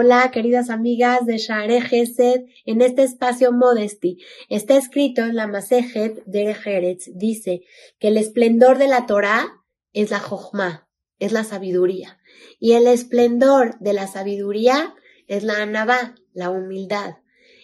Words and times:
Hola, 0.00 0.30
queridas 0.30 0.70
amigas 0.70 1.26
de 1.26 1.38
Share 1.38 1.82
Gesed, 1.82 2.44
en 2.64 2.82
este 2.82 3.02
espacio 3.02 3.50
Modesty. 3.50 4.18
Está 4.48 4.76
escrito 4.76 5.22
en 5.22 5.34
la 5.34 5.48
Masejet 5.48 6.24
de 6.24 6.54
Jerez, 6.54 7.10
dice 7.16 7.62
que 7.98 8.06
el 8.06 8.16
esplendor 8.16 8.78
de 8.78 8.86
la 8.86 9.06
Torah 9.06 9.64
es 9.92 10.12
la 10.12 10.20
Jochma, 10.20 10.88
es 11.18 11.32
la 11.32 11.42
sabiduría. 11.42 12.20
Y 12.60 12.74
el 12.74 12.86
esplendor 12.86 13.76
de 13.80 13.92
la 13.92 14.06
sabiduría 14.06 14.94
es 15.26 15.42
la 15.42 15.60
Anabá, 15.60 16.14
la 16.32 16.50
humildad. 16.50 17.16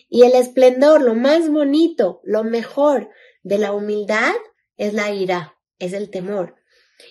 Y 0.09 0.25
el 0.25 0.33
esplendor, 0.33 1.03
lo 1.03 1.15
más 1.15 1.49
bonito, 1.49 2.21
lo 2.25 2.43
mejor 2.43 3.11
de 3.45 3.59
la 3.59 3.71
humildad 3.71 4.33
es 4.77 4.93
la 4.93 5.13
ira, 5.13 5.57
es 5.79 5.93
el 5.93 6.11
temor. 6.11 6.57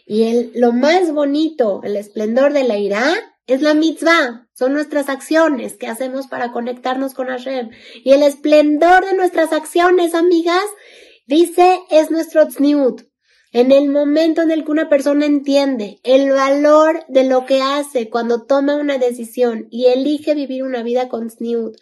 Y 0.05 0.23
el, 0.23 0.51
lo 0.55 0.73
más 0.73 1.13
bonito, 1.13 1.79
el 1.85 1.95
esplendor 1.95 2.51
de 2.51 2.65
la 2.65 2.77
ira 2.77 3.32
es 3.47 3.61
la 3.61 3.73
mitzvah, 3.73 4.47
son 4.53 4.73
nuestras 4.73 5.09
acciones 5.09 5.75
que 5.75 5.87
hacemos 5.87 6.27
para 6.27 6.51
conectarnos 6.51 7.13
con 7.13 7.27
Hashem. 7.27 7.71
Y 8.03 8.11
el 8.11 8.23
esplendor 8.23 9.05
de 9.05 9.15
nuestras 9.15 9.51
acciones, 9.51 10.13
amigas, 10.13 10.63
dice, 11.27 11.79
es 11.89 12.09
nuestro 12.09 12.47
tzniut. 12.47 13.01
En 13.51 13.71
el 13.71 13.89
momento 13.89 14.41
en 14.41 14.49
el 14.49 14.65
que 14.65 14.71
una 14.71 14.89
persona 14.89 15.27
entiende 15.27 15.99
el 16.03 16.31
valor 16.31 17.05
de 17.07 17.23
lo 17.23 17.45
que 17.45 17.61
hace 17.61 18.09
cuando 18.09 18.45
toma 18.45 18.77
una 18.77 18.97
decisión 18.97 19.67
y 19.69 19.85
elige 19.87 20.33
vivir 20.33 20.63
una 20.63 20.81
vida 20.81 21.07
con 21.07 21.27
tzniut. 21.27 21.75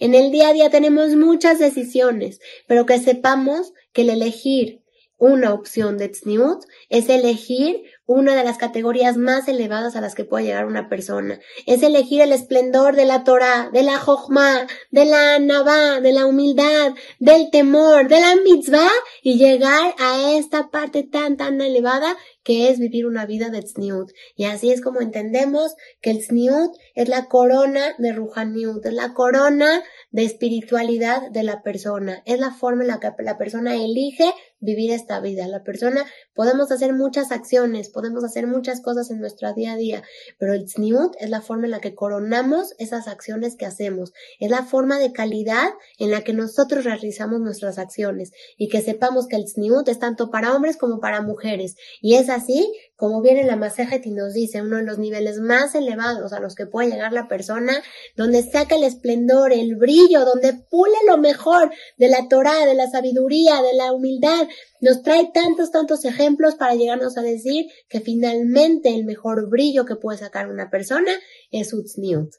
En 0.00 0.14
el 0.14 0.30
día 0.30 0.48
a 0.48 0.52
día 0.54 0.70
tenemos 0.70 1.16
muchas 1.16 1.58
decisiones, 1.58 2.40
pero 2.66 2.86
que 2.86 2.98
sepamos 2.98 3.74
que 3.92 4.02
el 4.02 4.10
elegir 4.10 4.82
una 5.18 5.52
opción 5.52 5.98
de 5.98 6.08
tzniut 6.08 6.64
es 6.88 7.08
elegir 7.08 7.82
una 8.06 8.34
de 8.34 8.42
las 8.42 8.56
categorías 8.56 9.18
más 9.18 9.48
elevadas 9.48 9.94
a 9.94 10.00
las 10.00 10.14
que 10.14 10.24
puede 10.24 10.46
llegar 10.46 10.64
una 10.64 10.88
persona. 10.88 11.40
Es 11.66 11.82
elegir 11.82 12.22
el 12.22 12.32
esplendor 12.32 12.96
de 12.96 13.04
la 13.04 13.22
Torah, 13.22 13.68
de 13.70 13.82
la 13.82 13.98
Jochma, 13.98 14.66
de 14.90 15.04
la 15.04 15.38
Navá, 15.38 16.00
de 16.00 16.12
la 16.12 16.24
humildad, 16.24 16.94
del 17.18 17.50
temor, 17.50 18.08
de 18.08 18.20
la 18.20 18.36
mitzvah 18.36 18.88
y 19.22 19.36
llegar 19.36 19.94
a 19.98 20.32
esta 20.32 20.70
parte 20.70 21.02
tan, 21.02 21.36
tan 21.36 21.60
elevada 21.60 22.16
que 22.42 22.70
es 22.70 22.78
vivir 22.78 23.04
una 23.04 23.26
vida 23.26 23.50
de 23.50 23.60
tzniut. 23.60 24.10
Y 24.34 24.44
así 24.44 24.72
es 24.72 24.80
como 24.80 25.02
entendemos 25.02 25.74
que 26.00 26.10
el 26.10 26.20
tzniut 26.20 26.70
es 26.94 27.10
la 27.10 27.26
corona 27.26 27.94
de 27.98 28.14
Ruhaniut, 28.14 28.86
es 28.86 28.94
la 28.94 29.12
corona 29.12 29.82
de 30.12 30.24
espiritualidad 30.24 31.30
de 31.30 31.42
la 31.42 31.62
persona, 31.62 32.22
es 32.24 32.40
la 32.40 32.52
forma 32.52 32.84
en 32.84 32.88
la 32.88 33.00
que 33.00 33.12
la 33.18 33.36
persona 33.36 33.74
elige 33.74 34.32
vivir 34.60 34.90
esta 34.90 35.20
vida. 35.20 35.46
La 35.46 35.62
persona, 35.62 36.04
podemos 36.34 36.70
hacer 36.70 36.92
muchas 36.92 37.32
acciones, 37.32 37.90
podemos 37.90 38.24
hacer 38.24 38.46
muchas 38.46 38.80
cosas 38.80 39.10
en 39.10 39.20
nuestro 39.20 39.52
día 39.54 39.72
a 39.72 39.76
día, 39.76 40.02
pero 40.38 40.52
el 40.52 40.66
tzniut 40.66 41.14
es 41.18 41.30
la 41.30 41.40
forma 41.40 41.66
en 41.66 41.72
la 41.72 41.80
que 41.80 41.94
coronamos 41.94 42.74
esas 42.78 43.08
acciones 43.08 43.56
que 43.56 43.66
hacemos, 43.66 44.12
es 44.40 44.50
la 44.50 44.64
forma 44.64 44.98
de 44.98 45.12
calidad 45.12 45.68
en 45.98 46.10
la 46.10 46.22
que 46.22 46.32
nosotros 46.32 46.84
realizamos 46.84 47.40
nuestras 47.40 47.78
acciones. 47.78 48.32
Y 48.56 48.68
que 48.68 48.82
sepamos 48.82 49.26
que 49.28 49.36
el 49.36 49.44
tzniut 49.44 49.88
es 49.88 49.98
tanto 49.98 50.30
para 50.30 50.54
hombres 50.54 50.76
como 50.76 51.00
para 51.00 51.22
mujeres. 51.22 51.76
Y 52.00 52.14
es 52.14 52.28
así 52.28 52.72
como 52.98 53.22
viene 53.22 53.44
la 53.44 53.54
Masejet 53.54 54.04
y 54.06 54.10
nos 54.10 54.34
dice 54.34 54.60
uno 54.60 54.78
de 54.78 54.82
los 54.82 54.98
niveles 54.98 55.38
más 55.38 55.76
elevados 55.76 56.32
a 56.32 56.40
los 56.40 56.56
que 56.56 56.66
puede 56.66 56.90
llegar 56.90 57.12
la 57.12 57.28
persona, 57.28 57.80
donde 58.16 58.42
saca 58.42 58.74
el 58.74 58.82
esplendor, 58.82 59.52
el 59.52 59.76
brillo, 59.76 60.24
donde 60.24 60.52
pule 60.68 60.96
lo 61.06 61.16
mejor 61.16 61.70
de 61.96 62.08
la 62.08 62.26
Torah, 62.28 62.66
de 62.66 62.74
la 62.74 62.90
sabiduría, 62.90 63.62
de 63.62 63.74
la 63.74 63.92
humildad, 63.92 64.47
nos 64.80 65.02
trae 65.02 65.30
tantos, 65.32 65.70
tantos 65.70 66.04
ejemplos 66.04 66.54
para 66.54 66.74
llegarnos 66.74 67.16
a 67.16 67.22
decir 67.22 67.66
que 67.88 68.00
finalmente 68.00 68.94
el 68.94 69.04
mejor 69.04 69.48
brillo 69.48 69.84
que 69.84 69.96
puede 69.96 70.18
sacar 70.18 70.50
una 70.50 70.70
persona 70.70 71.12
es 71.50 71.72
Utzniut. 71.72 72.30